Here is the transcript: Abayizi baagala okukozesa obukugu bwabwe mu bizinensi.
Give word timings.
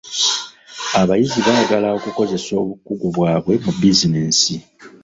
Abayizi 1.01 1.39
baagala 1.47 1.87
okukozesa 1.97 2.51
obukugu 2.61 3.05
bwabwe 3.15 3.53
mu 3.63 3.71
bizinensi. 3.79 4.53